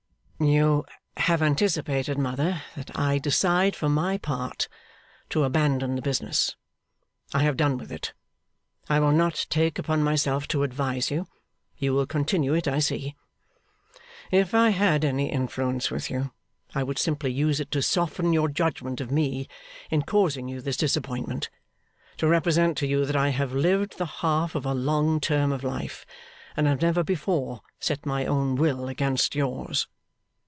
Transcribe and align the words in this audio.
'You 0.43 0.85
have 1.17 1.43
anticipated, 1.43 2.17
mother, 2.17 2.63
that 2.75 2.97
I 2.97 3.19
decide 3.19 3.75
for 3.75 3.87
my 3.89 4.17
part, 4.17 4.67
to 5.29 5.43
abandon 5.43 5.93
the 5.95 6.01
business. 6.01 6.55
I 7.31 7.43
have 7.43 7.55
done 7.55 7.77
with 7.77 7.91
it. 7.91 8.13
I 8.89 8.99
will 9.01 9.11
not 9.11 9.45
take 9.51 9.77
upon 9.77 10.01
myself 10.01 10.47
to 10.47 10.63
advise 10.63 11.11
you; 11.11 11.27
you 11.77 11.93
will 11.93 12.07
continue 12.07 12.55
it, 12.55 12.67
I 12.67 12.79
see. 12.79 13.15
If 14.31 14.55
I 14.55 14.71
had 14.71 15.05
any 15.05 15.31
influence 15.31 15.91
with 15.91 16.09
you, 16.09 16.31
I 16.73 16.81
would 16.81 16.97
simply 16.97 17.31
use 17.31 17.59
it 17.59 17.69
to 17.69 17.83
soften 17.83 18.33
your 18.33 18.49
judgment 18.49 18.99
of 18.99 19.11
me 19.11 19.47
in 19.91 20.01
causing 20.01 20.47
you 20.47 20.59
this 20.59 20.75
disappointment: 20.77 21.51
to 22.17 22.25
represent 22.27 22.79
to 22.79 22.87
you 22.87 23.05
that 23.05 23.15
I 23.15 23.29
have 23.29 23.53
lived 23.53 23.99
the 23.99 24.07
half 24.07 24.55
of 24.55 24.65
a 24.65 24.73
long 24.73 25.19
term 25.19 25.51
of 25.51 25.63
life, 25.63 26.03
and 26.57 26.65
have 26.65 26.81
never 26.81 27.03
before 27.03 27.61
set 27.79 28.07
my 28.07 28.25
own 28.25 28.55
will 28.55 28.87
against 28.89 29.35
yours. 29.35 29.87